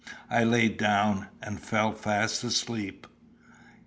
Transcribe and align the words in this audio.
I 0.31 0.43
lay 0.43 0.67
down 0.67 1.27
and 1.43 1.59
fell 1.61 1.91
fast 1.93 2.43
asleep. 2.43 3.05